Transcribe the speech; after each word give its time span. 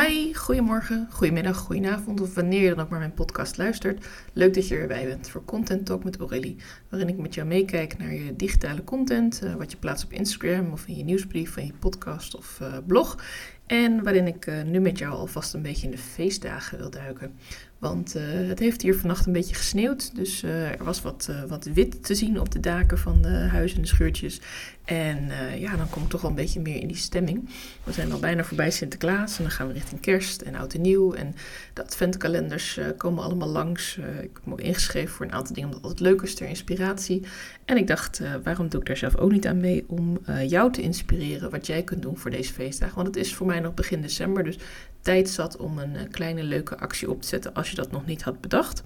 Hi, 0.00 0.34
goedemorgen, 0.34 1.08
goedemiddag, 1.10 1.56
goedenavond 1.56 2.20
of 2.20 2.34
wanneer 2.34 2.62
je 2.62 2.74
dan 2.74 2.84
ook 2.84 2.90
maar 2.90 2.98
mijn 2.98 3.14
podcast 3.14 3.56
luistert. 3.56 4.06
Leuk 4.32 4.54
dat 4.54 4.68
je 4.68 4.76
erbij 4.76 5.06
bent 5.06 5.28
voor 5.28 5.44
Content 5.44 5.86
Talk 5.86 6.04
met 6.04 6.16
Aurélie, 6.16 6.56
waarin 6.88 7.08
ik 7.08 7.18
met 7.18 7.34
jou 7.34 7.46
meekijk 7.46 7.98
naar 7.98 8.14
je 8.14 8.36
digitale 8.36 8.84
content, 8.84 9.40
uh, 9.44 9.54
wat 9.54 9.70
je 9.70 9.76
plaatst 9.76 10.04
op 10.04 10.12
Instagram 10.12 10.72
of 10.72 10.86
in 10.86 10.96
je 10.96 11.04
nieuwsbrief, 11.04 11.52
van 11.52 11.66
je 11.66 11.72
podcast 11.72 12.36
of 12.36 12.58
uh, 12.62 12.76
blog. 12.86 13.24
En 13.66 14.02
waarin 14.02 14.26
ik 14.26 14.46
uh, 14.46 14.62
nu 14.62 14.80
met 14.80 14.98
jou 14.98 15.12
alvast 15.12 15.54
een 15.54 15.62
beetje 15.62 15.84
in 15.84 15.90
de 15.90 15.98
feestdagen 15.98 16.78
wil 16.78 16.90
duiken. 16.90 17.32
Want 17.78 18.16
uh, 18.16 18.22
het 18.48 18.58
heeft 18.58 18.82
hier 18.82 18.96
vannacht 18.96 19.26
een 19.26 19.32
beetje 19.32 19.54
gesneeuwd. 19.54 20.16
Dus 20.16 20.42
uh, 20.42 20.70
er 20.70 20.84
was 20.84 21.02
wat, 21.02 21.30
wat 21.48 21.64
wit 21.64 22.04
te 22.04 22.14
zien 22.14 22.40
op 22.40 22.50
de 22.50 22.60
daken 22.60 22.98
van 22.98 23.22
de 23.22 23.28
huizen 23.28 23.76
en 23.76 23.82
de 23.82 23.88
schuurtjes. 23.88 24.40
En 24.84 25.30
ja, 25.58 25.76
dan 25.76 25.88
kom 25.90 26.02
ik 26.02 26.08
toch 26.08 26.20
wel 26.20 26.30
een 26.30 26.36
beetje 26.36 26.60
meer 26.60 26.80
in 26.80 26.86
die 26.86 26.96
stemming. 26.96 27.48
We 27.84 27.92
zijn 27.92 28.12
al 28.12 28.18
bijna 28.18 28.44
voorbij 28.44 28.70
Sinterklaas. 28.70 29.36
En 29.36 29.42
dan 29.42 29.52
gaan 29.52 29.66
we 29.66 29.72
richting 29.72 30.00
kerst 30.00 30.40
en 30.42 30.54
oud 30.54 30.74
en 30.74 30.80
nieuw. 30.80 31.12
En 31.12 31.34
de 31.72 31.82
adventkalenders 31.82 32.80
komen 32.96 33.24
allemaal 33.24 33.48
langs. 33.48 33.96
ik 33.96 34.30
heb 34.34 34.44
me 34.44 34.52
ook 34.52 34.60
ingeschreven 34.60 35.14
voor 35.14 35.26
een 35.26 35.32
aantal 35.32 35.54
dingen. 35.54 35.74
Omdat 35.74 35.90
het 35.90 36.00
leuk 36.00 36.22
is 36.22 36.34
ter 36.34 36.48
inspiratie. 36.48 37.22
En 37.64 37.76
ik 37.76 37.86
dacht, 37.86 38.20
waarom 38.42 38.68
doe 38.68 38.80
ik 38.80 38.86
daar 38.86 38.96
zelf 38.96 39.16
ook 39.16 39.32
niet 39.32 39.46
aan 39.46 39.60
mee? 39.60 39.84
Om 39.86 40.18
jou 40.46 40.72
te 40.72 40.82
inspireren 40.82 41.50
wat 41.50 41.66
jij 41.66 41.82
kunt 41.82 42.02
doen 42.02 42.18
voor 42.18 42.30
deze 42.30 42.52
feestdagen. 42.52 42.94
Want 42.94 43.06
het 43.06 43.16
is 43.16 43.34
voor 43.34 43.46
mij 43.46 43.53
nog 43.60 43.74
begin 43.74 44.00
december. 44.00 44.44
Dus 44.44 44.58
tijd 45.00 45.28
zat 45.28 45.56
om 45.56 45.78
een 45.78 45.96
eh, 45.96 46.10
kleine 46.10 46.42
leuke 46.42 46.78
actie 46.78 47.10
op 47.10 47.22
te 47.22 47.28
zetten 47.28 47.54
als 47.54 47.70
je 47.70 47.76
dat 47.76 47.90
nog 47.90 48.06
niet 48.06 48.22
had 48.22 48.40
bedacht. 48.40 48.82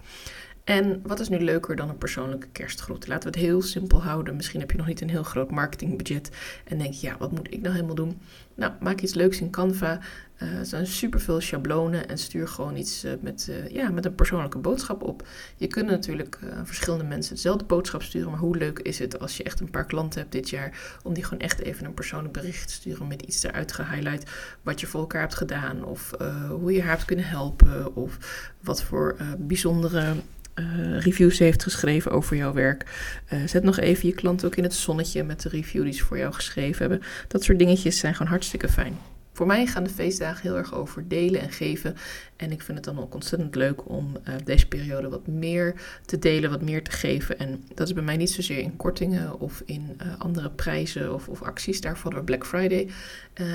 En 0.68 1.00
wat 1.02 1.20
is 1.20 1.28
nu 1.28 1.38
leuker 1.38 1.76
dan 1.76 1.88
een 1.88 1.98
persoonlijke 1.98 2.48
kerstgroet? 2.52 3.06
Laten 3.06 3.32
we 3.32 3.38
het 3.38 3.46
heel 3.46 3.62
simpel 3.62 4.02
houden. 4.02 4.36
Misschien 4.36 4.60
heb 4.60 4.70
je 4.70 4.76
nog 4.76 4.86
niet 4.86 5.00
een 5.00 5.10
heel 5.10 5.22
groot 5.22 5.50
marketingbudget 5.50 6.30
en 6.64 6.78
denk 6.78 6.94
je, 6.94 7.06
ja, 7.06 7.16
wat 7.18 7.32
moet 7.32 7.52
ik 7.52 7.60
nou 7.60 7.74
helemaal 7.74 7.94
doen? 7.94 8.20
Nou, 8.54 8.72
maak 8.80 9.00
iets 9.00 9.14
leuks 9.14 9.40
in 9.40 9.50
Canva. 9.50 10.00
Uh, 10.42 10.58
er 10.58 10.66
zijn 10.66 10.86
superveel 10.86 11.40
schablonen 11.40 12.08
en 12.08 12.18
stuur 12.18 12.48
gewoon 12.48 12.76
iets 12.76 13.04
uh, 13.04 13.12
met, 13.20 13.46
uh, 13.50 13.68
ja, 13.68 13.90
met 13.90 14.04
een 14.04 14.14
persoonlijke 14.14 14.58
boodschap 14.58 15.02
op. 15.02 15.26
Je 15.56 15.66
kunt 15.66 15.90
natuurlijk 15.90 16.38
verschillende 16.64 17.04
mensen 17.04 17.34
dezelfde 17.34 17.64
boodschap 17.64 18.02
sturen, 18.02 18.30
maar 18.30 18.40
hoe 18.40 18.56
leuk 18.56 18.78
is 18.78 18.98
het 18.98 19.20
als 19.20 19.36
je 19.36 19.42
echt 19.42 19.60
een 19.60 19.70
paar 19.70 19.86
klanten 19.86 20.20
hebt 20.20 20.32
dit 20.32 20.50
jaar, 20.50 20.98
om 21.02 21.14
die 21.14 21.24
gewoon 21.24 21.40
echt 21.40 21.60
even 21.60 21.86
een 21.86 21.94
persoonlijk 21.94 22.32
bericht 22.32 22.68
te 22.68 22.74
sturen 22.74 23.06
met 23.06 23.22
iets 23.22 23.42
eruit 23.42 23.72
gehighlight 23.72 24.30
wat 24.62 24.80
je 24.80 24.86
voor 24.86 25.00
elkaar 25.00 25.20
hebt 25.20 25.34
gedaan, 25.34 25.84
of 25.84 26.14
hoe 26.50 26.72
je 26.72 26.80
haar 26.80 26.90
hebt 26.90 27.04
kunnen 27.04 27.24
helpen, 27.24 27.96
of 27.96 28.18
wat 28.60 28.82
voor 28.82 29.16
bijzondere 29.38 30.14
uh, 30.58 31.00
reviews 31.00 31.38
heeft 31.38 31.62
geschreven 31.62 32.10
over 32.10 32.36
jouw 32.36 32.52
werk. 32.52 32.84
Uh, 33.32 33.46
zet 33.46 33.62
nog 33.62 33.78
even 33.78 34.08
je 34.08 34.14
klant 34.14 34.44
ook 34.44 34.56
in 34.56 34.62
het 34.62 34.74
zonnetje 34.74 35.24
met 35.24 35.42
de 35.42 35.48
review 35.48 35.82
die 35.82 35.92
ze 35.92 36.04
voor 36.04 36.18
jou 36.18 36.32
geschreven 36.32 36.88
hebben. 36.88 37.06
Dat 37.28 37.42
soort 37.42 37.58
dingetjes 37.58 37.98
zijn 37.98 38.14
gewoon 38.14 38.32
hartstikke 38.32 38.68
fijn. 38.68 38.96
Voor 39.32 39.46
mij 39.46 39.66
gaan 39.66 39.84
de 39.84 39.90
feestdagen 39.90 40.42
heel 40.42 40.56
erg 40.56 40.74
over 40.74 41.08
delen 41.08 41.40
en 41.40 41.50
geven. 41.50 41.96
En 42.36 42.52
ik 42.52 42.62
vind 42.62 42.78
het 42.78 42.94
dan 42.94 43.04
ook 43.04 43.14
ontzettend 43.14 43.54
leuk 43.54 43.88
om 43.88 44.16
uh, 44.16 44.34
deze 44.44 44.68
periode 44.68 45.08
wat 45.08 45.26
meer 45.26 45.74
te 46.04 46.18
delen, 46.18 46.50
wat 46.50 46.62
meer 46.62 46.82
te 46.82 46.90
geven. 46.90 47.38
En 47.38 47.64
dat 47.74 47.86
is 47.86 47.92
bij 47.92 48.02
mij 48.02 48.16
niet 48.16 48.30
zozeer 48.30 48.58
in 48.58 48.76
kortingen 48.76 49.40
of 49.40 49.62
in 49.64 50.00
andere 50.18 50.50
prijzen 50.50 51.14
of, 51.14 51.28
of, 51.28 51.42
acties. 51.42 51.80
Daarvoor 51.80 52.10
door 52.10 52.24
Black 52.24 52.46
Friday. 52.46 52.88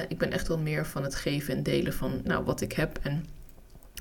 Ik 0.07 0.17
ben 0.17 0.31
echt 0.31 0.47
wel 0.47 0.59
meer 0.59 0.85
van 0.85 1.03
het 1.03 1.15
geven 1.15 1.55
en 1.55 1.63
delen 1.63 1.93
van 1.93 2.21
nou, 2.23 2.45
wat 2.45 2.61
ik 2.61 2.71
heb. 2.71 2.99
En 3.01 3.25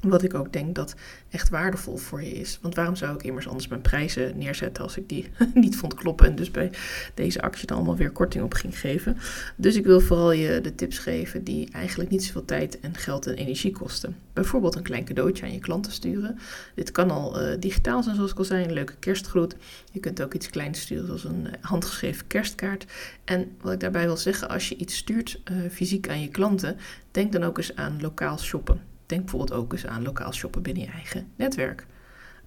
wat 0.02 0.22
ik 0.22 0.34
ook 0.34 0.52
denk 0.52 0.74
dat 0.74 0.94
echt 1.30 1.48
waardevol 1.48 1.96
voor 1.96 2.22
je 2.22 2.30
is. 2.30 2.58
Want 2.62 2.74
waarom 2.74 2.96
zou 2.96 3.14
ik 3.14 3.22
immers 3.22 3.48
anders 3.48 3.68
mijn 3.68 3.80
prijzen 3.80 4.38
neerzetten 4.38 4.82
als 4.82 4.96
ik 4.96 5.08
die 5.08 5.28
niet 5.54 5.76
vond 5.76 5.94
kloppen 5.94 6.26
en 6.26 6.34
dus 6.34 6.50
bij 6.50 6.70
deze 7.14 7.42
actie 7.42 7.66
dan 7.66 7.76
allemaal 7.76 7.96
weer 7.96 8.10
korting 8.10 8.44
op 8.44 8.54
ging 8.54 8.78
geven. 8.78 9.16
Dus 9.56 9.76
ik 9.76 9.84
wil 9.84 10.00
vooral 10.00 10.32
je 10.32 10.60
de 10.60 10.74
tips 10.74 10.98
geven 10.98 11.44
die 11.44 11.68
eigenlijk 11.72 12.10
niet 12.10 12.24
zoveel 12.24 12.44
tijd 12.44 12.80
en 12.80 12.94
geld 12.94 13.26
en 13.26 13.34
energie 13.34 13.70
kosten. 13.70 14.16
Bijvoorbeeld 14.32 14.74
een 14.74 14.82
klein 14.82 15.04
cadeautje 15.04 15.44
aan 15.44 15.52
je 15.52 15.58
klanten 15.58 15.92
sturen. 15.92 16.38
Dit 16.74 16.90
kan 16.90 17.10
al 17.10 17.42
uh, 17.42 17.54
digitaal 17.58 18.02
zijn 18.02 18.14
zoals 18.14 18.30
ik 18.30 18.38
al 18.38 18.44
zei, 18.44 18.64
een 18.64 18.72
leuke 18.72 18.96
kerstgroet. 18.98 19.56
Je 19.92 20.00
kunt 20.00 20.22
ook 20.22 20.34
iets 20.34 20.50
kleins 20.50 20.80
sturen 20.80 21.06
zoals 21.06 21.24
een 21.24 21.48
handgeschreven 21.60 22.26
kerstkaart. 22.26 22.86
En 23.24 23.56
wat 23.60 23.72
ik 23.72 23.80
daarbij 23.80 24.04
wil 24.04 24.16
zeggen, 24.16 24.48
als 24.48 24.68
je 24.68 24.76
iets 24.76 24.96
stuurt 24.96 25.40
uh, 25.50 25.70
fysiek 25.70 26.08
aan 26.08 26.20
je 26.20 26.28
klanten, 26.28 26.76
denk 27.10 27.32
dan 27.32 27.42
ook 27.42 27.58
eens 27.58 27.76
aan 27.76 28.00
lokaal 28.00 28.38
shoppen. 28.38 28.91
Denk 29.12 29.24
bijvoorbeeld 29.24 29.60
ook 29.60 29.72
eens 29.72 29.86
aan 29.86 30.02
lokaal 30.02 30.32
shoppen 30.32 30.62
binnen 30.62 30.82
je 30.82 30.90
eigen 30.90 31.32
netwerk. 31.36 31.86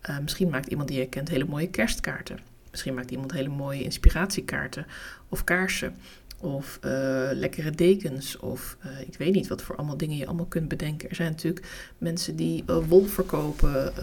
Uh, 0.09 0.20
misschien 0.20 0.50
maakt 0.50 0.68
iemand 0.68 0.88
die 0.88 1.00
je 1.00 1.09
kent 1.09 1.30
hele 1.30 1.46
mooie 1.46 1.70
kerstkaarten. 1.70 2.40
Misschien 2.72 2.94
maakt 2.94 3.12
iemand 3.12 3.31
hele 3.31 3.50
mooie 3.50 3.84
inspiratiekaarten 3.84 4.86
of 5.30 5.44
kaarsen. 5.44 5.96
Of 6.40 6.79
uh, 6.85 6.91
lekkere 7.34 7.72
dekens. 7.72 8.38
Of 8.38 8.78
uh, 8.85 9.01
ik 9.01 9.18
weet 9.18 9.34
niet 9.34 9.47
wat 9.47 9.62
voor 9.62 9.75
allemaal 9.75 9.97
dingen 9.97 10.18
je 10.18 10.25
allemaal 10.25 10.46
kunt 10.46 10.68
bedenken. 10.68 11.09
Er 11.09 11.16
zijn 11.16 11.31
natuurlijk 11.31 11.66
mensen 11.97 12.35
die 12.35 12.63
uh, 12.69 12.78
wol 12.88 13.06
verkopen, 13.06 13.94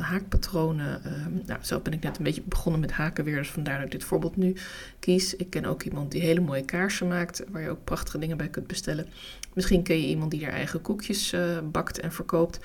haakpatronen. 0.00 1.00
nou, 1.46 1.58
zelf 1.62 1.82
ben 1.82 1.92
ik 1.92 2.02
net 2.02 2.16
een 2.16 2.24
beetje 2.24 2.42
begonnen 2.44 2.80
met 2.80 2.92
haken 2.92 3.24
weer. 3.24 3.36
Dus 3.36 3.50
vandaar 3.50 3.76
dat 3.76 3.84
ik 3.84 3.92
dit 3.92 4.04
voorbeeld 4.04 4.36
nu 4.36 4.56
kies. 4.98 5.36
Ik 5.36 5.50
ken 5.50 5.64
ook 5.64 5.82
iemand 5.82 6.10
die 6.10 6.20
hele 6.20 6.40
mooie 6.40 6.64
kaarsen 6.64 7.08
maakt. 7.08 7.44
Waar 7.48 7.62
je 7.62 7.70
ook 7.70 7.84
prachtige 7.84 8.18
dingen 8.18 8.36
bij 8.36 8.48
kunt 8.48 8.66
bestellen. 8.66 9.06
Misschien 9.52 9.82
ken 9.82 10.00
je 10.00 10.06
iemand 10.06 10.30
die 10.30 10.44
haar 10.44 10.52
eigen 10.52 10.82
koekjes 10.82 11.34
bakt 11.70 12.00
en 12.00 12.12
verkoopt. 12.12 12.60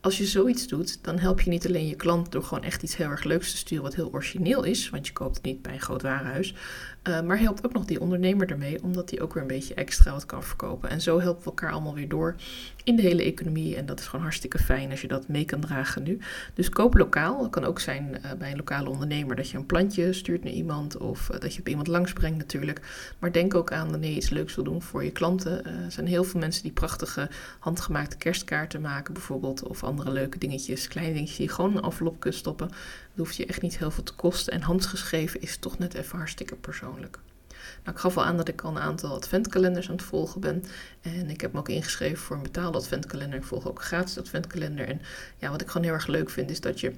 Als 0.00 0.18
je 0.18 0.26
zoiets 0.26 0.66
doet, 0.66 1.04
dan 1.04 1.18
help 1.18 1.40
je 1.40 1.50
niet 1.50 1.66
alleen 1.66 1.86
je 1.86 1.94
klant 1.94 2.32
door 2.32 2.42
gewoon 2.42 2.64
echt 2.64 2.82
iets 2.82 2.96
heel 2.96 3.08
erg 3.08 3.24
leuks 3.24 3.50
te 3.50 3.56
sturen 3.56 3.84
wat 3.84 3.94
heel 3.94 4.12
origineel 4.12 4.62
is, 4.62 4.90
want 4.90 5.06
je 5.06 5.12
koopt 5.12 5.36
het 5.36 5.44
niet 5.44 5.62
bij 5.62 5.72
een 5.72 5.80
groot 5.80 6.02
warenhuis, 6.02 6.54
uh, 7.08 7.20
maar 7.20 7.38
helpt 7.38 7.66
ook 7.66 7.72
nog 7.72 7.84
die 7.84 8.00
ondernemer 8.00 8.50
ermee, 8.50 8.82
omdat 8.82 9.08
die 9.08 9.22
ook 9.22 9.34
weer 9.34 9.42
een 9.42 9.48
beetje 9.48 9.74
extra 9.74 10.12
wat 10.12 10.26
kan 10.26 10.42
verkopen. 10.42 10.90
En 10.90 11.00
zo 11.00 11.20
helpen 11.20 11.42
we 11.42 11.48
elkaar 11.48 11.72
allemaal 11.72 11.94
weer 11.94 12.08
door 12.08 12.34
in 12.84 12.96
de 12.96 13.02
hele 13.02 13.22
economie. 13.22 13.76
En 13.76 13.86
dat 13.86 14.00
is 14.00 14.06
gewoon 14.06 14.24
hartstikke 14.24 14.58
fijn 14.58 14.90
als 14.90 15.00
je 15.00 15.08
dat 15.08 15.28
mee 15.28 15.44
kan 15.44 15.60
dragen 15.60 16.02
nu. 16.02 16.18
Dus 16.54 16.68
koop 16.68 16.94
lokaal. 16.94 17.40
Dat 17.40 17.50
kan 17.50 17.64
ook 17.64 17.80
zijn 17.80 18.18
uh, 18.24 18.32
bij 18.38 18.50
een 18.50 18.56
lokale 18.56 18.88
ondernemer 18.88 19.36
dat 19.36 19.50
je 19.50 19.56
een 19.56 19.66
plantje 19.66 20.12
stuurt 20.12 20.44
naar 20.44 20.52
iemand 20.52 20.96
of 20.96 21.28
uh, 21.32 21.40
dat 21.40 21.54
je 21.54 21.60
op 21.60 21.68
iemand 21.68 21.86
langsbrengt 21.86 22.38
natuurlijk. 22.38 22.80
Maar 23.18 23.32
denk 23.32 23.54
ook 23.54 23.72
aan 23.72 23.90
wanneer 23.90 24.10
je 24.10 24.16
iets 24.16 24.30
leuks 24.30 24.54
wil 24.54 24.64
doen 24.64 24.82
voor 24.82 25.04
je 25.04 25.10
klanten. 25.10 25.64
er 25.64 25.92
zijn 25.92 26.06
heel 26.06 26.24
veel 26.24 26.40
mensen 26.40 26.62
die 26.62 26.72
prachtige 26.72 27.28
handgemaakte 27.58 28.16
kerstkaarten 28.16 28.80
maken 28.80 29.14
bijvoorbeeld. 29.14 29.62
Of 29.62 29.84
andere 29.84 30.10
leuke 30.10 30.38
dingetjes, 30.38 30.88
kleine 30.88 31.12
dingetjes 31.12 31.36
die 31.36 31.46
je 31.46 31.52
gewoon 31.52 31.70
in 31.70 31.76
een 31.76 31.82
envelop 31.82 32.20
kunt 32.20 32.34
stoppen. 32.34 32.68
Dat 32.68 33.26
hoeft 33.26 33.36
je 33.36 33.46
echt 33.46 33.62
niet 33.62 33.78
heel 33.78 33.90
veel 33.90 34.02
te 34.02 34.14
kosten. 34.14 34.52
En 34.52 34.62
handgeschreven 34.62 35.40
is 35.40 35.56
toch 35.56 35.78
net 35.78 35.94
even 35.94 36.18
hartstikke 36.18 36.54
persoonlijk. 36.54 36.89
Nou, 37.84 37.96
ik 37.96 37.98
gaf 37.98 38.16
al 38.16 38.24
aan 38.24 38.36
dat 38.36 38.48
ik 38.48 38.60
al 38.60 38.70
een 38.70 38.78
aantal 38.78 39.14
adventkalenders 39.14 39.88
aan 39.88 39.96
het 39.96 40.04
volgen 40.04 40.40
ben. 40.40 40.64
En 41.00 41.30
ik 41.30 41.40
heb 41.40 41.52
me 41.52 41.58
ook 41.58 41.68
ingeschreven 41.68 42.18
voor 42.18 42.36
een 42.36 42.42
betaalde 42.42 42.78
adventkalender. 42.78 43.38
Ik 43.38 43.44
volg 43.44 43.68
ook 43.68 43.78
een 43.78 43.84
gratis 43.84 44.18
adventkalender. 44.18 44.88
En 44.88 45.00
ja, 45.38 45.50
wat 45.50 45.60
ik 45.60 45.68
gewoon 45.68 45.86
heel 45.86 45.94
erg 45.94 46.06
leuk 46.06 46.30
vind, 46.30 46.50
is 46.50 46.60
dat 46.60 46.80
je 46.80 46.92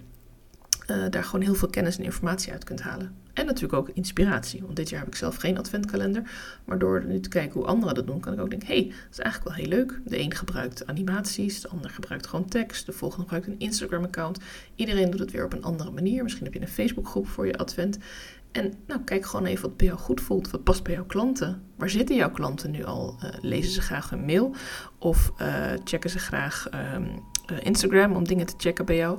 uh, 0.91 1.05
daar 1.11 1.25
gewoon 1.25 1.41
heel 1.45 1.55
veel 1.55 1.69
kennis 1.69 1.99
en 1.99 2.05
informatie 2.05 2.53
uit 2.53 2.65
kunt 2.65 2.81
halen. 2.81 3.17
En 3.33 3.47
natuurlijk 3.47 3.73
ook 3.73 3.91
inspiratie. 3.95 4.63
Want 4.63 4.77
dit 4.77 4.89
jaar 4.89 4.99
heb 4.99 5.09
ik 5.09 5.15
zelf 5.15 5.37
geen 5.37 5.59
adventkalender. 5.59 6.23
Maar 6.65 6.79
door 6.79 7.05
nu 7.05 7.21
te 7.21 7.29
kijken 7.29 7.53
hoe 7.53 7.69
anderen 7.69 7.95
dat 7.95 8.07
doen, 8.07 8.21
kan 8.21 8.33
ik 8.33 8.41
ook 8.41 8.51
denken: 8.51 8.69
hé, 8.69 8.75
hey, 8.75 8.87
dat 8.87 9.11
is 9.11 9.19
eigenlijk 9.19 9.57
wel 9.57 9.67
heel 9.67 9.77
leuk. 9.77 10.01
De 10.05 10.19
een 10.19 10.35
gebruikt 10.35 10.87
animaties, 10.87 11.61
de 11.61 11.69
ander 11.69 11.91
gebruikt 11.91 12.27
gewoon 12.27 12.49
tekst. 12.49 12.87
De 12.87 12.93
volgende 12.93 13.23
gebruikt 13.23 13.47
een 13.47 13.59
Instagram-account. 13.59 14.39
Iedereen 14.75 15.11
doet 15.11 15.21
het 15.21 15.31
weer 15.31 15.45
op 15.45 15.53
een 15.53 15.63
andere 15.63 15.91
manier. 15.91 16.23
Misschien 16.23 16.45
heb 16.45 16.55
je 16.55 16.61
een 16.61 16.69
Facebookgroep 16.69 17.29
voor 17.29 17.47
je 17.47 17.59
advent. 17.59 17.99
En 18.53 18.73
nou, 18.87 19.01
kijk 19.01 19.27
gewoon 19.27 19.47
even 19.47 19.69
wat 19.69 19.77
bij 19.77 19.87
jou 19.87 19.99
goed 19.99 20.21
voelt. 20.21 20.51
Wat 20.51 20.65
past 20.65 20.83
bij 20.83 20.93
jouw 20.93 21.05
klanten? 21.05 21.63
Waar 21.77 21.91
zitten 21.91 22.17
jouw 22.17 22.31
klanten 22.31 22.71
nu 22.71 22.85
al? 22.85 23.17
Uh, 23.25 23.31
lezen 23.41 23.73
ze 23.73 23.81
graag 23.81 24.11
hun 24.11 24.25
mail? 24.25 24.55
Of 24.99 25.33
uh, 25.41 25.73
checken 25.85 26.11
ze 26.11 26.19
graag 26.19 26.69
uh, 26.75 26.97
Instagram 27.61 28.17
om 28.17 28.25
dingen 28.25 28.47
te 28.47 28.55
checken 28.57 28.85
bij 28.85 28.97
jou? 28.97 29.19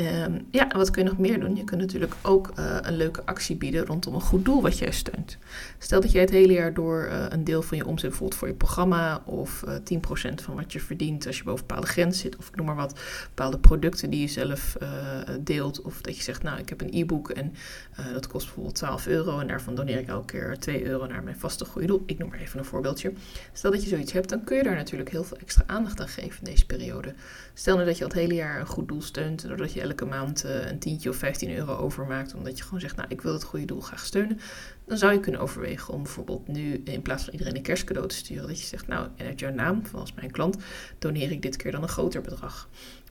Um, 0.00 0.46
ja, 0.50 0.68
wat 0.68 0.90
kun 0.90 1.02
je 1.04 1.08
nog 1.08 1.18
meer 1.18 1.40
doen? 1.40 1.56
Je 1.56 1.64
kunt 1.64 1.80
natuurlijk 1.80 2.14
ook 2.22 2.52
uh, 2.58 2.76
een 2.80 2.96
leuke 2.96 3.22
actie 3.24 3.56
bieden 3.56 3.86
rondom 3.86 4.14
een 4.14 4.20
goed 4.20 4.44
doel 4.44 4.62
wat 4.62 4.78
jij 4.78 4.90
steunt. 4.90 5.38
Stel 5.78 6.00
dat 6.00 6.12
jij 6.12 6.20
het 6.20 6.30
hele 6.30 6.52
jaar 6.52 6.74
door 6.74 7.08
uh, 7.10 7.24
een 7.28 7.44
deel 7.44 7.62
van 7.62 7.76
je 7.76 7.86
omzet 7.86 8.14
voelt 8.14 8.34
voor 8.34 8.48
je 8.48 8.54
programma 8.54 9.22
of 9.24 9.64
uh, 9.68 9.74
10% 9.74 10.34
van 10.34 10.54
wat 10.54 10.72
je 10.72 10.80
verdient 10.80 11.26
als 11.26 11.38
je 11.38 11.44
boven 11.44 11.66
bepaalde 11.66 11.86
grens 11.86 12.18
zit 12.18 12.36
of 12.36 12.48
ik 12.48 12.56
noem 12.56 12.66
maar 12.66 12.76
wat, 12.76 13.00
bepaalde 13.28 13.58
producten 13.58 14.10
die 14.10 14.20
je 14.20 14.26
zelf 14.26 14.76
deelt 15.40 15.82
of 15.82 16.00
dat 16.00 16.16
je 16.16 16.22
zegt 16.22 16.42
nou 16.42 16.58
ik 16.58 16.68
heb 16.68 16.80
een 16.80 16.92
e-book 16.92 17.30
en 17.30 17.54
dat 18.12 18.26
kost 18.26 18.44
bijvoorbeeld 18.44 18.74
12 18.74 19.06
euro 19.06 19.38
en 19.38 19.46
daarvan 19.46 19.74
doneer 19.74 19.98
ik 19.98 20.08
elke 20.08 20.26
keer 20.26 20.56
2 20.58 20.84
euro 20.84 21.06
naar 21.06 21.22
mijn 21.22 21.38
vaste 21.38 21.64
goede 21.64 21.86
doel. 21.86 22.02
Ik 22.06 22.18
noem 22.18 22.28
maar 22.28 22.38
even 22.38 22.58
een 22.58 22.64
voorbeeldje. 22.64 23.12
Stel 23.52 23.70
dat 23.70 23.82
je 23.82 23.88
zoiets 23.88 24.12
hebt, 24.12 24.28
dan 24.28 24.44
kun 24.44 24.56
je 24.56 24.62
daar 24.62 24.76
natuurlijk 24.76 25.10
heel 25.10 25.24
veel 25.24 25.36
extra 25.36 25.64
aandacht 25.66 26.00
aan 26.00 26.08
geven 26.08 26.38
in 26.38 26.50
deze 26.50 26.66
periode. 26.66 27.14
Stel 27.54 27.74
nou 27.74 27.86
dat 27.86 27.98
je 27.98 28.04
het 28.04 28.12
hele 28.12 28.34
jaar 28.34 28.60
een 28.60 28.66
goed 28.66 28.88
doel 28.88 29.02
steunt 29.02 29.48
doordat 29.48 29.72
je 29.72 29.84
elke 29.88 30.04
maand 30.04 30.44
uh, 30.44 30.66
een 30.66 30.78
tientje 30.78 31.08
of 31.08 31.16
15 31.16 31.56
euro 31.56 31.76
overmaakt, 31.76 32.34
omdat 32.34 32.58
je 32.58 32.64
gewoon 32.64 32.80
zegt, 32.80 32.96
nou, 32.96 33.08
ik 33.08 33.20
wil 33.20 33.32
het 33.32 33.44
goede 33.44 33.64
doel 33.64 33.80
graag 33.80 34.04
steunen, 34.04 34.40
dan 34.86 34.98
zou 34.98 35.12
je 35.12 35.20
kunnen 35.20 35.40
overwegen 35.40 35.94
om 35.94 36.02
bijvoorbeeld 36.02 36.48
nu 36.48 36.80
in 36.84 37.02
plaats 37.02 37.24
van 37.24 37.32
iedereen 37.32 37.56
een 37.56 37.62
kerstcadeau 37.62 38.08
te 38.08 38.14
sturen, 38.14 38.48
dat 38.48 38.60
je 38.60 38.66
zegt, 38.66 38.86
nou, 38.86 39.08
uit 39.16 39.40
jouw 39.40 39.52
naam, 39.52 39.82
zoals 39.90 40.14
mijn 40.14 40.30
klant, 40.30 40.56
doneer 40.98 41.30
ik 41.30 41.42
dit 41.42 41.56
keer 41.56 41.72
dan 41.72 41.82
een 41.82 41.88
groter 41.88 42.20
bedrag. 42.20 42.68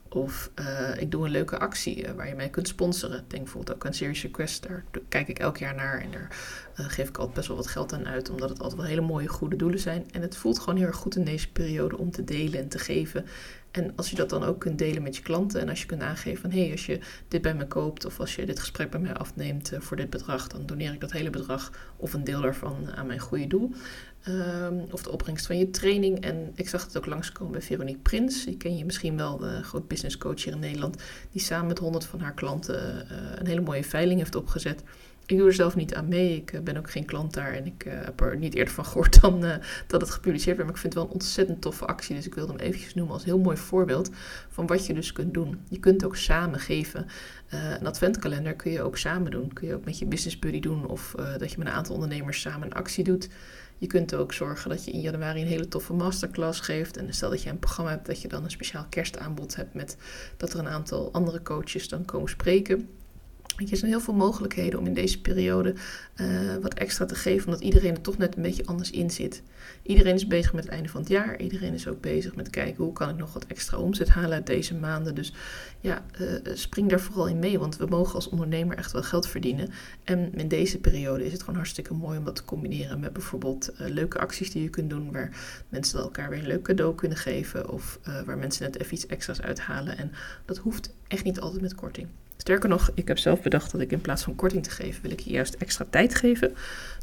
Of 0.08 0.50
eh, 0.54 1.00
ik 1.00 1.10
doe 1.10 1.24
een 1.24 1.30
leuke 1.30 1.58
actie 1.58 2.06
waar 2.16 2.28
je 2.28 2.34
mij 2.34 2.48
kunt 2.48 2.68
sponsoren. 2.68 3.24
Denk 3.28 3.42
bijvoorbeeld 3.42 3.76
ook 3.76 3.86
aan 3.86 3.94
Serious 3.94 4.22
Request. 4.22 4.62
Daar 4.62 4.84
kijk 5.08 5.28
ik 5.28 5.38
elk 5.38 5.56
jaar 5.56 5.74
naar 5.74 6.00
en 6.00 6.10
daar 6.10 6.28
geef 6.74 7.08
ik 7.08 7.16
altijd 7.16 7.36
best 7.36 7.48
wel 7.48 7.56
wat 7.56 7.66
geld 7.66 7.92
aan 7.92 8.06
uit. 8.06 8.30
Omdat 8.30 8.48
het 8.48 8.58
altijd 8.58 8.80
wel 8.80 8.90
hele 8.90 9.00
mooie, 9.00 9.28
goede 9.28 9.56
doelen 9.56 9.78
zijn. 9.78 10.04
En 10.10 10.22
het 10.22 10.36
voelt 10.36 10.58
gewoon 10.58 10.76
heel 10.76 10.86
erg 10.86 10.96
goed 10.96 11.16
in 11.16 11.24
deze 11.24 11.52
periode 11.52 11.98
om 11.98 12.10
te 12.10 12.24
delen 12.24 12.60
en 12.60 12.68
te 12.68 12.78
geven. 12.78 13.26
En 13.76 13.92
als 13.96 14.10
je 14.10 14.16
dat 14.16 14.30
dan 14.30 14.44
ook 14.44 14.60
kunt 14.60 14.78
delen 14.78 15.02
met 15.02 15.16
je 15.16 15.22
klanten 15.22 15.60
en 15.60 15.68
als 15.68 15.80
je 15.80 15.86
kunt 15.86 16.02
aangeven 16.02 16.40
van 16.40 16.50
hé, 16.50 16.62
hey, 16.62 16.70
als 16.70 16.86
je 16.86 16.98
dit 17.28 17.42
bij 17.42 17.54
me 17.54 17.66
koopt 17.66 18.04
of 18.04 18.20
als 18.20 18.34
je 18.34 18.46
dit 18.46 18.58
gesprek 18.58 18.90
bij 18.90 19.00
mij 19.00 19.14
afneemt 19.14 19.72
uh, 19.72 19.80
voor 19.80 19.96
dit 19.96 20.10
bedrag, 20.10 20.46
dan 20.46 20.66
doneer 20.66 20.92
ik 20.92 21.00
dat 21.00 21.12
hele 21.12 21.30
bedrag 21.30 21.72
of 21.96 22.12
een 22.12 22.24
deel 22.24 22.40
daarvan 22.40 22.90
aan 22.94 23.06
mijn 23.06 23.18
goede 23.18 23.46
doel. 23.46 23.70
Um, 24.28 24.84
of 24.90 25.02
de 25.02 25.10
opbrengst 25.10 25.46
van 25.46 25.58
je 25.58 25.70
training. 25.70 26.20
En 26.20 26.52
ik 26.54 26.68
zag 26.68 26.84
het 26.84 26.96
ook 26.96 27.06
langskomen 27.06 27.52
bij 27.52 27.62
Veronique 27.62 28.00
Prins. 28.00 28.44
Die 28.44 28.56
ken 28.56 28.76
je 28.76 28.84
misschien 28.84 29.16
wel, 29.16 29.36
de 29.36 29.62
groot 29.62 29.88
business 29.88 30.18
coach 30.18 30.44
hier 30.44 30.52
in 30.52 30.58
Nederland. 30.58 31.02
Die 31.30 31.40
samen 31.40 31.66
met 31.66 31.78
100 31.78 32.04
van 32.04 32.20
haar 32.20 32.34
klanten 32.34 33.06
uh, 33.12 33.18
een 33.34 33.46
hele 33.46 33.60
mooie 33.60 33.84
veiling 33.84 34.18
heeft 34.18 34.34
opgezet. 34.34 34.82
Ik 35.26 35.36
doe 35.36 35.46
er 35.46 35.54
zelf 35.54 35.76
niet 35.76 35.94
aan 35.94 36.08
mee. 36.08 36.36
Ik 36.36 36.52
eh, 36.52 36.60
ben 36.60 36.76
ook 36.76 36.90
geen 36.90 37.04
klant 37.04 37.34
daar 37.34 37.52
en 37.52 37.66
ik 37.66 37.84
uh, 37.86 37.92
heb 37.94 38.20
er 38.20 38.36
niet 38.36 38.54
eerder 38.54 38.74
van 38.74 38.84
gehoord 38.90 39.20
dan 39.20 39.44
uh, 39.44 39.54
dat 39.86 40.00
het 40.00 40.10
gepubliceerd 40.10 40.56
werd. 40.56 40.68
Maar 40.68 40.76
ik 40.76 40.80
vind 40.80 40.92
het 40.92 41.02
wel 41.02 41.04
een 41.04 41.18
ontzettend 41.18 41.60
toffe 41.60 41.86
actie. 41.86 42.16
Dus 42.16 42.26
ik 42.26 42.34
wilde 42.34 42.52
hem 42.52 42.60
eventjes 42.60 42.94
noemen 42.94 43.14
als 43.14 43.24
heel 43.24 43.38
mooi 43.38 43.56
voorbeeld 43.56 44.10
van 44.48 44.66
wat 44.66 44.86
je 44.86 44.94
dus 44.94 45.12
kunt 45.12 45.34
doen. 45.34 45.60
Je 45.68 45.78
kunt 45.78 46.04
ook 46.04 46.16
samen 46.16 46.60
geven. 46.60 47.06
een 47.48 47.86
adventkalender 47.86 48.54
kun 48.54 48.70
je 48.70 48.82
ook 48.82 48.96
samen 48.96 49.30
doen. 49.30 49.52
Kun 49.52 49.68
je 49.68 49.74
ook 49.74 49.84
met 49.84 49.98
je 49.98 50.06
business 50.06 50.38
buddy 50.38 50.60
doen 50.60 50.86
of 50.86 51.14
dat 51.38 51.50
je 51.50 51.58
met 51.58 51.66
een 51.66 51.72
aantal 51.72 51.94
ondernemers 51.94 52.40
samen 52.40 52.66
een 52.66 52.74
actie 52.74 53.04
doet. 53.04 53.28
Je 53.78 53.86
kunt 53.86 54.14
ook 54.14 54.32
zorgen 54.32 54.70
dat 54.70 54.84
je 54.84 54.90
in 54.90 55.00
januari 55.00 55.40
een 55.40 55.46
hele 55.46 55.68
toffe 55.68 55.92
masterclass 55.92 56.60
geeft. 56.60 56.96
En 56.96 57.14
stel 57.14 57.30
dat 57.30 57.42
je 57.42 57.50
een 57.50 57.58
programma 57.58 57.90
hebt 57.90 58.06
dat 58.06 58.22
je 58.22 58.28
dan 58.28 58.44
een 58.44 58.50
speciaal 58.50 58.86
kerstaanbod 58.88 59.56
hebt 59.56 59.74
met 59.74 59.96
dat 60.36 60.52
er 60.52 60.58
een 60.58 60.68
aantal 60.68 61.12
andere 61.12 61.42
coaches 61.42 61.88
dan 61.88 62.04
komen 62.04 62.28
spreken. 62.28 62.88
Er 63.56 63.76
zijn 63.76 63.90
heel 63.90 64.00
veel 64.00 64.14
mogelijkheden 64.14 64.78
om 64.78 64.86
in 64.86 64.94
deze 64.94 65.20
periode 65.20 65.74
uh, 66.16 66.56
wat 66.62 66.74
extra 66.74 67.04
te 67.04 67.14
geven, 67.14 67.46
omdat 67.46 67.62
iedereen 67.62 67.94
er 67.94 68.00
toch 68.00 68.18
net 68.18 68.36
een 68.36 68.42
beetje 68.42 68.66
anders 68.66 68.90
in 68.90 69.10
zit. 69.10 69.42
Iedereen 69.82 70.14
is 70.14 70.26
bezig 70.26 70.52
met 70.52 70.64
het 70.64 70.72
einde 70.72 70.88
van 70.88 71.00
het 71.00 71.10
jaar. 71.10 71.40
Iedereen 71.40 71.74
is 71.74 71.88
ook 71.88 72.00
bezig 72.00 72.34
met 72.34 72.50
kijken 72.50 72.84
hoe 72.84 72.92
kan 72.92 73.08
ik 73.08 73.16
nog 73.16 73.32
wat 73.32 73.46
extra 73.46 73.78
omzet 73.78 74.08
halen 74.08 74.32
uit 74.32 74.46
deze 74.46 74.74
maanden. 74.74 75.14
Dus 75.14 75.34
ja, 75.80 76.04
uh, 76.20 76.28
spring 76.54 76.88
daar 76.88 77.00
vooral 77.00 77.28
in 77.28 77.38
mee, 77.38 77.58
want 77.58 77.76
we 77.76 77.86
mogen 77.86 78.14
als 78.14 78.28
ondernemer 78.28 78.76
echt 78.76 78.92
wel 78.92 79.02
geld 79.02 79.28
verdienen. 79.28 79.70
En 80.04 80.34
in 80.34 80.48
deze 80.48 80.78
periode 80.78 81.24
is 81.24 81.32
het 81.32 81.40
gewoon 81.40 81.56
hartstikke 81.56 81.94
mooi 81.94 82.18
om 82.18 82.24
dat 82.24 82.36
te 82.36 82.44
combineren 82.44 83.00
met 83.00 83.12
bijvoorbeeld 83.12 83.72
leuke 83.76 84.18
acties 84.18 84.50
die 84.50 84.62
je 84.62 84.70
kunt 84.70 84.90
doen, 84.90 85.12
waar 85.12 85.30
mensen 85.68 86.00
elkaar 86.00 86.30
weer 86.30 86.38
een 86.38 86.46
leuk 86.46 86.62
cadeau 86.62 86.94
kunnen 86.94 87.18
geven 87.18 87.70
of 87.70 87.98
waar 88.24 88.38
mensen 88.38 88.62
net 88.64 88.80
even 88.80 88.94
iets 88.94 89.06
extra's 89.06 89.40
uithalen. 89.40 89.98
En 89.98 90.12
dat 90.44 90.56
hoeft 90.56 90.94
echt 91.08 91.24
niet 91.24 91.40
altijd 91.40 91.62
met 91.62 91.74
korting. 91.74 92.08
Sterker 92.36 92.68
nog, 92.68 92.90
ik 92.94 93.08
heb 93.08 93.18
zelf 93.18 93.42
bedacht 93.42 93.72
dat 93.72 93.80
ik 93.80 93.92
in 93.92 94.00
plaats 94.00 94.22
van 94.22 94.34
korting 94.34 94.62
te 94.62 94.70
geven, 94.70 95.02
wil 95.02 95.10
ik 95.10 95.20
je 95.20 95.30
juist 95.30 95.54
extra 95.54 95.86
tijd 95.90 96.14
geven. 96.14 96.54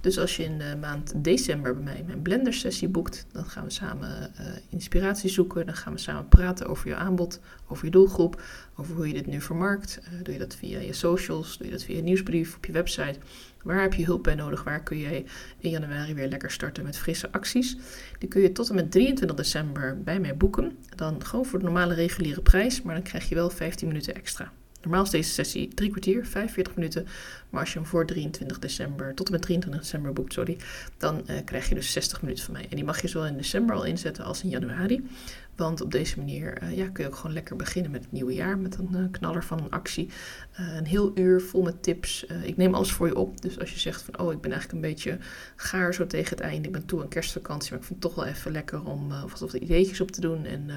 Dus 0.01 0.19
als 0.19 0.35
je 0.35 0.43
in 0.43 0.57
de 0.57 0.77
maand 0.81 1.13
december 1.15 1.73
bij 1.73 1.83
mij 1.83 2.03
mijn 2.05 2.21
blender 2.21 2.53
sessie 2.53 2.87
boekt, 2.87 3.25
dan 3.31 3.45
gaan 3.45 3.63
we 3.63 3.69
samen 3.69 4.31
uh, 4.39 4.47
inspiratie 4.69 5.29
zoeken. 5.29 5.65
Dan 5.65 5.75
gaan 5.75 5.93
we 5.93 5.99
samen 5.99 6.27
praten 6.27 6.67
over 6.67 6.87
je 6.87 6.95
aanbod, 6.95 7.39
over 7.67 7.85
je 7.85 7.91
doelgroep, 7.91 8.41
over 8.75 8.95
hoe 8.95 9.07
je 9.07 9.13
dit 9.13 9.27
nu 9.27 9.41
vermarkt. 9.41 9.99
Uh, 10.01 10.23
doe 10.23 10.33
je 10.33 10.39
dat 10.39 10.55
via 10.55 10.79
je 10.79 10.93
socials, 10.93 11.57
doe 11.57 11.67
je 11.67 11.73
dat 11.73 11.83
via 11.83 11.95
je 11.95 12.01
nieuwsbrief, 12.01 12.55
op 12.55 12.65
je 12.65 12.71
website. 12.71 13.19
Waar 13.63 13.81
heb 13.81 13.93
je 13.93 14.05
hulp 14.05 14.23
bij 14.23 14.35
nodig? 14.35 14.63
Waar 14.63 14.83
kun 14.83 14.97
jij 14.97 15.25
in 15.57 15.69
januari 15.69 16.13
weer 16.13 16.27
lekker 16.27 16.51
starten 16.51 16.83
met 16.83 16.97
frisse 16.97 17.31
acties? 17.31 17.77
Die 18.19 18.29
kun 18.29 18.41
je 18.41 18.51
tot 18.51 18.69
en 18.69 18.75
met 18.75 18.91
23 18.91 19.37
december 19.37 20.03
bij 20.03 20.19
mij 20.19 20.37
boeken. 20.37 20.77
Dan 20.95 21.25
gewoon 21.25 21.45
voor 21.45 21.59
de 21.59 21.65
normale 21.65 21.93
reguliere 21.93 22.41
prijs, 22.41 22.81
maar 22.81 22.93
dan 22.93 23.03
krijg 23.03 23.29
je 23.29 23.35
wel 23.35 23.49
15 23.49 23.87
minuten 23.87 24.15
extra. 24.15 24.51
Normaal 24.83 25.03
is 25.03 25.09
deze 25.09 25.29
sessie 25.29 25.67
drie 25.67 25.89
kwartier, 25.89 26.25
45 26.25 26.75
minuten. 26.75 27.07
Maar 27.49 27.61
als 27.61 27.73
je 27.73 27.79
hem 27.79 27.87
voor 27.87 28.05
23 28.05 28.59
december, 28.59 29.13
tot 29.13 29.25
en 29.25 29.31
met 29.31 29.41
23 29.41 29.81
december 29.81 30.13
boekt, 30.13 30.33
sorry, 30.33 30.57
dan 30.97 31.23
uh, 31.29 31.37
krijg 31.45 31.69
je 31.69 31.75
dus 31.75 31.91
60 31.91 32.21
minuten 32.21 32.43
van 32.43 32.53
mij. 32.53 32.67
En 32.69 32.75
die 32.75 32.85
mag 32.85 33.01
je 33.01 33.07
zowel 33.07 33.27
in 33.27 33.37
december 33.37 33.75
al 33.75 33.83
inzetten 33.83 34.23
als 34.23 34.43
in 34.43 34.49
januari. 34.49 35.07
Want 35.55 35.81
op 35.81 35.91
deze 35.91 36.17
manier 36.17 36.63
uh, 36.63 36.77
ja, 36.77 36.89
kun 36.89 37.03
je 37.03 37.09
ook 37.09 37.15
gewoon 37.15 37.33
lekker 37.33 37.55
beginnen 37.55 37.91
met 37.91 38.03
het 38.03 38.11
nieuwe 38.11 38.33
jaar. 38.33 38.57
Met 38.57 38.77
een 38.77 38.89
uh, 38.91 39.03
knaller 39.11 39.43
van 39.43 39.59
een 39.59 39.69
actie. 39.69 40.09
een 40.53 40.85
heel 40.85 41.11
uur 41.15 41.41
vol 41.41 41.61
met 41.61 41.83
tips. 41.83 42.25
ik 42.43 42.57
neem 42.57 42.73
alles 42.73 42.91
voor 42.91 43.07
je 43.07 43.15
op. 43.15 43.41
Dus 43.41 43.59
als 43.59 43.73
je 43.73 43.79
zegt 43.79 44.01
van, 44.01 44.19
oh, 44.19 44.31
ik 44.31 44.41
ben 44.41 44.51
eigenlijk 44.51 44.83
een 44.83 44.89
beetje 44.89 45.17
gaar 45.55 45.93
zo 45.93 46.07
tegen 46.07 46.29
het 46.29 46.45
einde. 46.45 46.67
Ik 46.67 46.73
ben 46.73 46.85
toe 46.85 47.01
aan 47.01 47.07
kerstvakantie, 47.07 47.71
maar 47.71 47.79
ik 47.79 47.85
vind 47.85 48.03
het 48.03 48.11
toch 48.13 48.23
wel 48.23 48.33
even 48.33 48.51
lekker 48.51 48.83
om 48.83 49.09
wat 49.39 49.53
ideetjes 49.53 50.01
op 50.01 50.11
te 50.11 50.21
doen. 50.21 50.45
En 50.45 50.69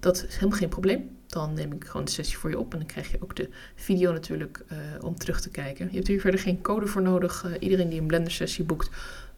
dat 0.00 0.24
is 0.28 0.34
helemaal 0.34 0.58
geen 0.58 0.68
probleem. 0.68 1.16
Dan 1.26 1.54
neem 1.54 1.72
ik 1.72 1.84
gewoon 1.84 2.04
de 2.04 2.10
sessie 2.10 2.38
voor 2.38 2.50
je 2.50 2.58
op 2.58 2.72
en 2.72 2.78
dan 2.78 2.88
krijg 2.88 3.10
je 3.10 3.22
ook 3.22 3.36
de 3.36 3.48
video 3.74 4.12
natuurlijk 4.12 4.64
uh, 4.72 4.78
om 5.04 5.18
terug 5.18 5.40
te 5.40 5.50
kijken. 5.50 5.88
Je 5.90 5.96
hebt 5.96 6.06
hier 6.06 6.20
verder 6.20 6.40
geen 6.40 6.60
code 6.60 6.86
voor 6.86 7.02
nodig. 7.02 7.44
Uh, 7.46 7.52
iedereen 7.60 7.88
die 7.88 8.00
een 8.00 8.06
Blender 8.06 8.32
sessie 8.32 8.64
boekt 8.64 8.90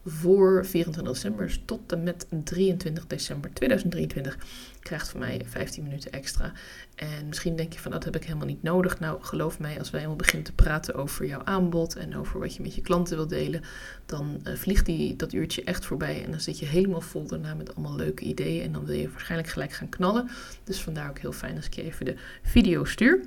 voor 0.05 0.65
24 0.65 1.13
december 1.13 1.65
tot 1.65 1.91
en 1.91 2.03
met 2.03 2.27
23 2.43 3.07
december 3.07 3.53
2023 3.53 4.37
krijgt 4.79 5.09
van 5.09 5.19
mij 5.19 5.41
15 5.45 5.83
minuten 5.83 6.11
extra. 6.11 6.51
En 6.95 7.27
misschien 7.27 7.55
denk 7.55 7.73
je 7.73 7.79
van 7.79 7.91
dat 7.91 8.03
heb 8.03 8.15
ik 8.15 8.23
helemaal 8.23 8.47
niet 8.47 8.63
nodig. 8.63 8.99
Nou, 8.99 9.23
geloof 9.23 9.59
mij, 9.59 9.79
als 9.79 9.89
wij 9.89 9.99
helemaal 9.99 10.21
beginnen 10.21 10.45
te 10.45 10.53
praten 10.53 10.95
over 10.95 11.25
jouw 11.25 11.43
aanbod 11.43 11.95
en 11.95 12.17
over 12.17 12.39
wat 12.39 12.55
je 12.55 12.61
met 12.61 12.75
je 12.75 12.81
klanten 12.81 13.15
wilt 13.15 13.29
delen, 13.29 13.63
dan 14.05 14.41
uh, 14.43 14.55
vliegt 14.55 14.85
die, 14.85 15.15
dat 15.15 15.33
uurtje 15.33 15.63
echt 15.63 15.85
voorbij 15.85 16.23
en 16.23 16.31
dan 16.31 16.39
zit 16.39 16.59
je 16.59 16.65
helemaal 16.65 17.01
vol 17.01 17.27
daarna 17.27 17.53
met 17.53 17.75
allemaal 17.75 17.95
leuke 17.95 18.23
ideeën 18.23 18.63
en 18.63 18.71
dan 18.71 18.85
wil 18.85 18.95
je 18.95 19.09
waarschijnlijk 19.09 19.49
gelijk 19.49 19.71
gaan 19.71 19.89
knallen. 19.89 20.29
Dus 20.63 20.81
vandaar 20.81 21.09
ook 21.09 21.19
heel 21.19 21.31
fijn 21.31 21.55
als 21.55 21.65
ik 21.65 21.73
je 21.73 21.83
even 21.83 22.05
de 22.05 22.15
video 22.41 22.83
stuur. 22.83 23.21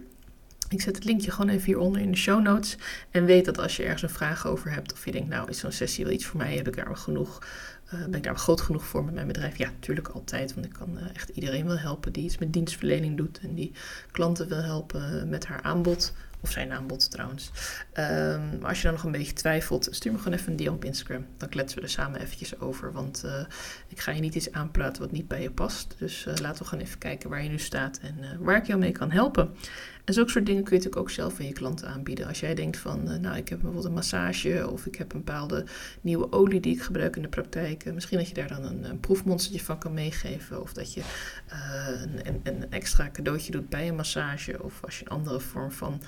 Ik 0.69 0.81
zet 0.81 0.95
het 0.95 1.05
linkje 1.05 1.31
gewoon 1.31 1.49
even 1.49 1.65
hieronder 1.65 2.01
in 2.01 2.11
de 2.11 2.17
show 2.17 2.43
notes. 2.43 2.77
En 3.11 3.25
weet 3.25 3.45
dat 3.45 3.59
als 3.59 3.77
je 3.77 3.83
ergens 3.83 4.03
een 4.03 4.09
vraag 4.09 4.47
over 4.47 4.73
hebt, 4.73 4.93
of 4.93 5.05
je 5.05 5.13
denkt, 5.13 5.29
nou, 5.29 5.49
is 5.49 5.59
zo'n 5.59 5.73
sessie 5.73 6.05
wel 6.05 6.13
iets 6.13 6.27
voor 6.27 6.39
mij? 6.39 6.57
Heb 6.57 6.69
ik 6.69 6.77
daar 6.77 6.87
wel 6.87 6.95
genoeg? 6.95 7.47
Uh, 7.87 8.01
ben 8.01 8.15
ik 8.15 8.23
daar 8.23 8.33
wel 8.33 8.43
groot 8.43 8.61
genoeg 8.61 8.85
voor 8.85 9.05
met 9.05 9.15
mijn 9.15 9.27
bedrijf? 9.27 9.59
Ja, 9.59 9.71
natuurlijk 9.71 10.09
altijd. 10.09 10.55
Want 10.55 10.67
ik 10.67 10.73
kan 10.73 10.99
uh, 10.99 11.15
echt 11.15 11.29
iedereen 11.29 11.67
wel 11.67 11.79
helpen 11.79 12.13
die 12.13 12.25
iets 12.25 12.39
met 12.39 12.53
dienstverlening 12.53 13.17
doet. 13.17 13.39
En 13.43 13.55
die 13.55 13.73
klanten 14.11 14.49
wil 14.49 14.63
helpen 14.63 15.29
met 15.29 15.47
haar 15.47 15.63
aanbod. 15.63 16.13
Of 16.41 16.51
zijn 16.51 16.73
aanbod 16.73 17.11
trouwens. 17.11 17.51
Um, 17.95 18.59
maar 18.59 18.69
als 18.69 18.77
je 18.79 18.85
dan 18.85 18.93
nog 18.93 19.05
een 19.05 19.13
beetje 19.13 19.33
twijfelt, 19.33 19.89
stuur 19.91 20.13
me 20.13 20.19
gewoon 20.19 20.39
even 20.39 20.51
een 20.51 20.57
DM 20.57 20.69
op 20.69 20.85
Instagram. 20.85 21.27
Dan 21.37 21.49
kletsen 21.49 21.79
we 21.79 21.85
er 21.85 21.91
samen 21.91 22.21
eventjes 22.21 22.61
over. 22.61 22.93
Want 22.93 23.23
uh, 23.25 23.41
ik 23.89 24.01
ga 24.01 24.13
je 24.13 24.21
niet 24.21 24.35
iets 24.35 24.53
aanpraten 24.53 25.03
wat 25.03 25.13
niet 25.13 25.29
bij 25.29 25.43
je 25.43 25.51
past. 25.51 25.95
Dus 25.99 26.25
laten 26.25 26.63
we 26.63 26.69
gewoon 26.69 26.85
even 26.85 26.99
kijken 26.99 27.31
waar 27.31 27.43
je 27.43 27.49
nu 27.49 27.59
staat 27.59 27.99
en 27.99 28.39
waar 28.39 28.57
ik 28.57 28.67
jou 28.67 28.79
mee 28.79 28.93
kan 28.93 29.11
helpen. 29.11 29.55
En 30.05 30.15
zulke 30.15 30.31
soort 30.31 30.47
dingen 30.47 30.63
kun 30.63 30.73
je 30.73 30.77
natuurlijk 30.77 31.03
ook 31.03 31.11
zelf 31.11 31.41
aan 31.41 31.47
je 31.47 31.53
klanten 31.53 31.89
aanbieden. 31.89 32.27
Als 32.27 32.41
jij 32.41 32.55
denkt 32.55 32.77
van, 32.77 33.21
nou 33.21 33.37
ik 33.37 33.49
heb 33.49 33.59
bijvoorbeeld 33.59 33.85
een 33.85 33.93
massage 33.93 34.71
of 34.71 34.87
ik 34.87 34.95
heb 34.95 35.13
een 35.13 35.25
bepaalde 35.25 35.65
nieuwe 36.01 36.33
olie 36.33 36.61
die 36.61 36.75
ik 36.75 36.83
gebruik 36.83 37.17
in 37.17 37.23
de 37.23 37.29
praktijk. 37.29 37.93
misschien 37.95 38.19
dat 38.19 38.29
je 38.29 38.35
daar 38.35 38.49
dan 38.49 38.65
een, 38.65 38.85
een 38.85 39.01
proefmonstertje 39.01 39.65
van 39.65 39.79
kan 39.79 39.95
meegeven. 39.95 40.63
Of 40.63 40.73
dat 40.73 40.95
je 40.95 41.03
een, 42.03 42.27
een, 42.27 42.41
een 42.43 42.71
extra 42.71 43.11
cadeautje 43.13 43.53
doet 43.53 43.69
bij 43.69 43.89
een 43.89 43.97
massage. 43.97 44.63
Of 44.63 44.85
als 44.85 44.99
je 44.99 45.05
een 45.05 45.11
andere 45.11 45.41
vorm 45.41 45.73
van 45.73 46.01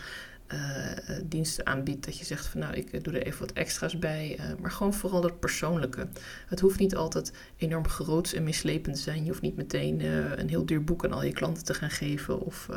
uh, 0.52 1.18
diensten 1.24 1.66
aanbiedt, 1.66 2.04
dat 2.04 2.18
je 2.18 2.24
zegt 2.24 2.46
van 2.46 2.60
nou, 2.60 2.74
ik 2.74 3.04
doe 3.04 3.14
er 3.14 3.26
even 3.26 3.40
wat 3.40 3.52
extra's 3.52 3.98
bij. 3.98 4.38
Maar 4.60 4.70
gewoon 4.70 4.94
vooral 4.94 5.20
dat 5.20 5.40
persoonlijke. 5.40 6.08
Het 6.46 6.60
hoeft 6.60 6.78
niet 6.78 6.96
altijd 6.96 7.32
enorm 7.56 7.88
groots 7.88 8.32
en 8.32 8.44
mislepend 8.44 8.96
te 8.96 9.02
zijn. 9.02 9.22
Je 9.22 9.30
hoeft 9.30 9.42
niet 9.42 9.56
meteen 9.56 10.00
een 10.40 10.48
heel 10.48 10.66
duur 10.66 10.84
boek 10.84 11.04
aan 11.04 11.12
al 11.12 11.24
je 11.24 11.32
klanten 11.32 11.64
te 11.64 11.74
gaan 11.74 11.90
geven 11.90 12.40
of 12.40 12.68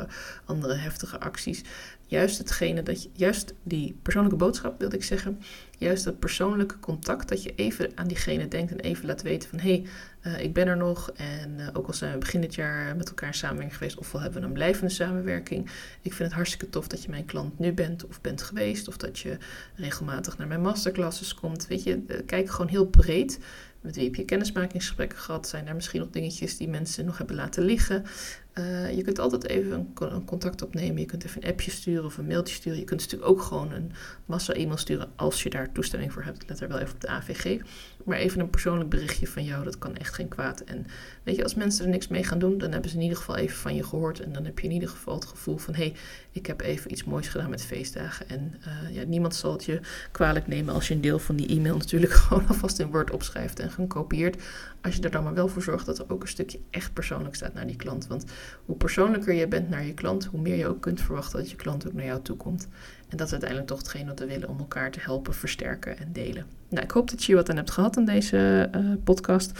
andere 0.44 0.74
heftige 0.74 1.20
acties. 1.20 1.62
Juist 2.10 2.38
hetgene 2.38 2.82
dat 2.82 3.02
je, 3.02 3.08
juist 3.12 3.54
die 3.62 3.98
persoonlijke 4.02 4.38
boodschap 4.38 4.78
wilde 4.78 4.96
ik 4.96 5.04
zeggen, 5.04 5.40
juist 5.78 6.04
dat 6.04 6.18
persoonlijke 6.18 6.78
contact, 6.78 7.28
dat 7.28 7.42
je 7.42 7.54
even 7.54 7.90
aan 7.94 8.08
diegene 8.08 8.48
denkt 8.48 8.72
en 8.72 8.80
even 8.80 9.06
laat 9.06 9.22
weten 9.22 9.48
van 9.48 9.58
hé, 9.58 9.82
hey, 10.22 10.32
uh, 10.32 10.44
ik 10.44 10.52
ben 10.52 10.66
er 10.66 10.76
nog. 10.76 11.10
En 11.10 11.58
uh, 11.58 11.68
ook 11.72 11.86
al 11.86 11.92
zijn 11.92 12.12
we 12.12 12.18
begin 12.18 12.40
dit 12.40 12.54
jaar 12.54 12.96
met 12.96 13.08
elkaar 13.08 13.28
in 13.28 13.34
samenwerking 13.34 13.76
geweest, 13.76 13.98
ofwel 13.98 14.20
hebben 14.20 14.40
we 14.40 14.46
een 14.46 14.52
blijvende 14.52 14.92
samenwerking. 14.92 15.70
Ik 16.02 16.12
vind 16.12 16.28
het 16.28 16.32
hartstikke 16.32 16.68
tof 16.68 16.88
dat 16.88 17.02
je 17.02 17.10
mijn 17.10 17.24
klant 17.24 17.58
nu 17.58 17.72
bent 17.72 18.06
of 18.06 18.20
bent 18.20 18.42
geweest, 18.42 18.88
of 18.88 18.96
dat 18.96 19.18
je 19.18 19.36
regelmatig 19.74 20.38
naar 20.38 20.46
mijn 20.46 20.60
masterclasses 20.60 21.34
komt. 21.34 21.66
Weet 21.66 21.82
je, 21.82 22.02
uh, 22.06 22.16
kijk 22.26 22.50
gewoon 22.50 22.70
heel 22.70 22.86
breed. 22.86 23.38
Met 23.80 23.96
wie 23.96 24.04
heb 24.04 24.14
je 24.14 24.24
kennismakingsgesprekken 24.24 25.18
gehad? 25.18 25.48
Zijn 25.48 25.66
er 25.66 25.74
misschien 25.74 26.00
nog 26.00 26.10
dingetjes 26.10 26.56
die 26.56 26.68
mensen 26.68 27.04
nog 27.04 27.18
hebben 27.18 27.36
laten 27.36 27.64
liggen? 27.64 28.04
Uh, 28.54 28.96
je 28.96 29.02
kunt 29.02 29.18
altijd 29.18 29.46
even 29.46 29.92
een, 29.94 30.24
contact 30.24 30.62
opnemen. 30.62 31.00
Je 31.00 31.06
kunt 31.06 31.24
even 31.24 31.42
een 31.42 31.50
appje 31.50 31.70
sturen 31.70 32.04
of 32.04 32.18
een 32.18 32.26
mailtje 32.26 32.54
sturen. 32.54 32.78
Je 32.78 32.84
kunt 32.84 33.00
natuurlijk 33.00 33.30
ook 33.30 33.42
gewoon 33.42 33.72
een 33.72 33.92
massa 34.26 34.52
e-mail 34.52 34.76
sturen 34.76 35.10
als 35.16 35.42
je 35.42 35.50
daar 35.50 35.72
toestemming 35.72 36.12
voor 36.12 36.22
hebt. 36.22 36.48
Let 36.48 36.60
er 36.60 36.68
wel 36.68 36.78
even 36.78 36.94
op 36.94 37.00
de 37.00 37.08
AVG. 37.08 37.60
Maar 38.04 38.18
even 38.18 38.40
een 38.40 38.50
persoonlijk 38.50 38.90
berichtje 38.90 39.26
van 39.26 39.44
jou, 39.44 39.64
dat 39.64 39.78
kan 39.78 39.96
echt 39.96 40.14
geen 40.14 40.28
kwaad. 40.28 40.60
En 40.60 40.86
weet 41.22 41.36
je, 41.36 41.42
als 41.42 41.54
mensen 41.54 41.84
er 41.84 41.90
niks 41.90 42.08
mee 42.08 42.24
gaan 42.24 42.38
doen, 42.38 42.58
dan 42.58 42.72
hebben 42.72 42.90
ze 42.90 42.96
in 42.96 43.02
ieder 43.02 43.18
geval 43.18 43.36
even 43.36 43.56
van 43.56 43.74
je 43.74 43.84
gehoord. 43.84 44.20
En 44.20 44.32
dan 44.32 44.44
heb 44.44 44.58
je 44.58 44.66
in 44.66 44.72
ieder 44.72 44.88
geval 44.88 45.14
het 45.14 45.24
gevoel 45.24 45.56
van, 45.56 45.74
hé, 45.74 45.82
hey, 45.82 45.94
ik 46.32 46.46
heb 46.46 46.60
even 46.60 46.90
iets 46.90 47.04
moois 47.04 47.28
gedaan 47.28 47.50
met 47.50 47.64
feestdagen. 47.64 48.28
En 48.28 48.54
uh, 48.66 48.94
ja, 48.94 49.02
niemand 49.02 49.34
zal 49.34 49.52
het 49.52 49.64
je 49.64 49.80
kwalijk 50.10 50.46
nemen 50.46 50.74
als 50.74 50.88
je 50.88 50.94
een 50.94 51.00
deel 51.00 51.18
van 51.18 51.36
die 51.36 51.48
e-mail 51.48 51.76
natuurlijk 51.76 52.12
gewoon 52.20 52.46
alvast 52.48 52.78
in 52.78 52.90
Word 52.90 53.10
opschrijft 53.10 53.58
en 53.58 53.70
gekopieerd. 53.70 54.42
Als 54.82 54.96
je 54.96 55.02
er 55.02 55.10
dan 55.10 55.24
maar 55.24 55.34
wel 55.34 55.48
voor 55.48 55.62
zorgt 55.62 55.86
dat 55.86 55.98
er 55.98 56.04
ook 56.08 56.22
een 56.22 56.28
stukje 56.28 56.60
echt 56.70 56.92
persoonlijk 56.92 57.34
staat 57.34 57.54
naar 57.54 57.66
die 57.66 57.76
klant. 57.76 58.06
Want 58.06 58.24
hoe 58.64 58.76
persoonlijker 58.76 59.34
je 59.34 59.48
bent 59.48 59.68
naar 59.68 59.84
je 59.84 59.94
klant, 59.94 60.24
hoe 60.24 60.40
meer 60.40 60.56
je 60.56 60.66
ook 60.66 60.80
kunt 60.80 61.00
verwachten 61.00 61.38
dat 61.38 61.50
je 61.50 61.56
klant 61.56 61.86
ook 61.86 61.92
naar 61.92 62.04
jou 62.04 62.22
toe 62.22 62.36
komt. 62.36 62.68
En 63.10 63.16
dat 63.16 63.26
is 63.26 63.32
uiteindelijk 63.32 63.70
toch 63.70 63.78
hetgeen 63.78 64.06
wat 64.06 64.18
we 64.18 64.26
willen 64.26 64.48
om 64.48 64.58
elkaar 64.58 64.90
te 64.90 65.00
helpen 65.00 65.34
versterken 65.34 65.98
en 65.98 66.12
delen. 66.12 66.46
Nou, 66.68 66.84
ik 66.84 66.90
hoop 66.90 67.10
dat 67.10 67.24
je 67.24 67.34
wat 67.34 67.50
aan 67.50 67.56
hebt 67.56 67.70
gehad 67.70 67.96
in 67.96 68.04
deze 68.04 68.70
uh, 68.74 68.92
podcast. 69.04 69.52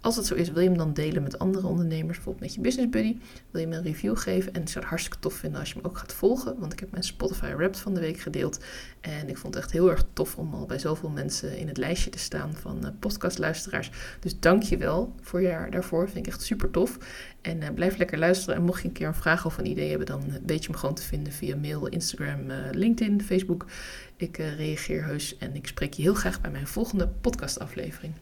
Als 0.00 0.14
dat 0.14 0.26
zo 0.26 0.34
is, 0.34 0.50
wil 0.50 0.62
je 0.62 0.68
hem 0.68 0.78
dan 0.78 0.92
delen 0.92 1.22
met 1.22 1.38
andere 1.38 1.66
ondernemers, 1.66 2.16
bijvoorbeeld 2.16 2.44
met 2.44 2.54
je 2.54 2.60
business 2.60 2.90
buddy. 2.90 3.16
Wil 3.50 3.60
je 3.60 3.66
me 3.66 3.76
een 3.76 3.82
review 3.82 4.16
geven 4.16 4.52
en 4.52 4.60
ik 4.60 4.68
zou 4.68 4.78
het 4.78 4.88
hartstikke 4.88 5.18
tof 5.18 5.34
vinden 5.34 5.60
als 5.60 5.72
je 5.72 5.78
me 5.82 5.88
ook 5.88 5.98
gaat 5.98 6.12
volgen, 6.12 6.58
want 6.58 6.72
ik 6.72 6.80
heb 6.80 6.90
mijn 6.90 7.02
Spotify 7.02 7.54
Wrapped 7.54 7.78
van 7.78 7.94
de 7.94 8.00
week 8.00 8.18
gedeeld. 8.20 8.64
En 9.00 9.28
ik 9.28 9.38
vond 9.38 9.54
het 9.54 9.62
echt 9.62 9.72
heel 9.72 9.90
erg 9.90 10.04
tof 10.12 10.36
om 10.36 10.54
al 10.54 10.66
bij 10.66 10.78
zoveel 10.78 11.08
mensen 11.08 11.56
in 11.58 11.68
het 11.68 11.76
lijstje 11.76 12.10
te 12.10 12.18
staan 12.18 12.54
van 12.54 12.78
uh, 12.82 12.88
podcastluisteraars. 12.98 13.90
Dus 14.20 14.40
dank 14.40 14.62
je 14.62 14.76
wel 14.76 15.14
voor 15.20 15.42
je 15.42 15.66
daarvoor, 15.70 16.08
vind 16.08 16.26
ik 16.26 16.32
echt 16.32 16.42
super 16.42 16.70
tof. 16.70 16.98
En 17.40 17.60
uh, 17.60 17.68
blijf 17.74 17.96
lekker 17.96 18.18
luisteren 18.18 18.56
en 18.56 18.62
mocht 18.62 18.82
je 18.82 18.88
een 18.88 18.94
keer 18.94 19.06
een 19.06 19.14
vraag 19.14 19.46
of 19.46 19.58
een 19.58 19.66
idee 19.66 19.88
hebben, 19.88 20.06
dan 20.06 20.22
weet 20.46 20.64
je 20.64 20.70
me 20.70 20.76
gewoon 20.76 20.94
te 20.94 21.02
vinden 21.02 21.32
via 21.32 21.56
mail, 21.56 21.86
Instagram, 21.86 22.46
LinkedIn, 22.98 23.26
Facebook. 23.26 23.66
Ik 24.16 24.36
reageer 24.36 25.04
heus 25.04 25.36
en 25.38 25.54
ik 25.54 25.66
spreek 25.66 25.92
je 25.94 26.02
heel 26.02 26.14
graag 26.14 26.40
bij 26.40 26.50
mijn 26.50 26.66
volgende 26.66 27.08
podcastaflevering. 27.08 28.14